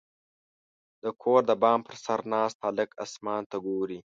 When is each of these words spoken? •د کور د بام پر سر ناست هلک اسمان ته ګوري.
•د 1.03 1.05
کور 1.21 1.41
د 1.49 1.51
بام 1.61 1.79
پر 1.87 1.95
سر 2.05 2.19
ناست 2.33 2.57
هلک 2.65 2.89
اسمان 3.05 3.41
ته 3.51 3.57
ګوري. 3.65 3.99